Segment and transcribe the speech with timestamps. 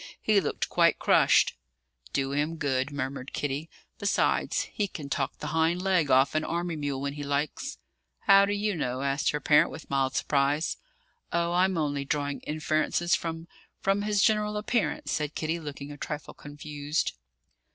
[0.19, 1.53] "He looked quite crushed."
[2.11, 3.69] "Do him good," murmured Kitty.
[3.99, 7.77] "Besides, he can talk the hind leg off an army mule when he likes."
[8.21, 10.77] "How do you know?" asked her parent, with mild surprise.
[11.31, 13.47] "Oh, I'm only drawing inferences from
[13.79, 17.11] from his general appearance," said Kitty, looking a trifle confused.